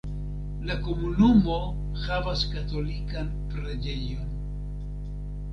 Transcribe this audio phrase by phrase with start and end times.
[0.69, 1.57] La komunumo
[2.05, 4.35] havas katolikan preĝejon.